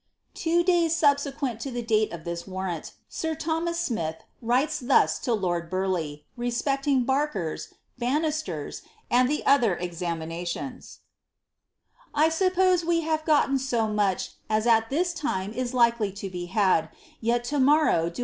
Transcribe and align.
'*• 0.17 0.21
Two 0.33 0.63
days 0.63 0.95
subsequent 0.95 1.59
to 1.59 1.69
the 1.69 1.83
date 1.83 2.11
of 2.11 2.23
this 2.23 2.47
warrant, 2.47 2.93
sir 3.07 3.35
Thomas 3.35 3.79
Smith 3.79 4.15
vriles 4.43 4.79
thus 4.87 5.19
to 5.19 5.31
lord 5.35 5.69
Burleigh, 5.69 6.23
respecting 6.35 7.05
Barker^s, 7.05 7.73
Banister's, 7.99 8.81
and 9.11 9.29
the 9.29 9.45
other 9.45 9.75
examinations:— 9.75 11.01
■I 12.15 12.29
Bupfiose 12.51 12.83
we 12.83 13.01
have 13.01 13.25
gotten 13.25 13.59
so 13.59 13.89
much 13.89 14.31
as 14.49 14.65
at 14.65 14.89
this 14.89 15.13
time 15.13 15.53
is 15.53 15.71
likoly 15.71 16.15
to 16.15 16.31
be 16.31 16.45
had, 16.47 16.89
yet 17.19 17.43
to 17.43 17.59
'Toe 17.59 17.59
details 17.59 18.05
of 18.05 18.09
this 18.09 18.17
fooli! 18.17 18.17